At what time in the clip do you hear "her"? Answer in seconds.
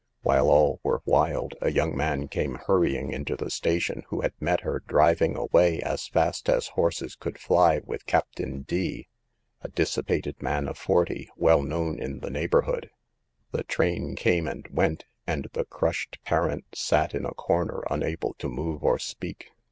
4.61-4.81